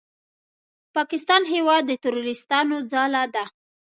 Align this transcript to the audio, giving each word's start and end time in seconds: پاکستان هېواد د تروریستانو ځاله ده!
پاکستان 0.95 1.41
هېواد 1.53 1.83
د 1.87 1.91
تروریستانو 2.05 2.77
ځاله 2.91 3.23
ده! 3.33 3.43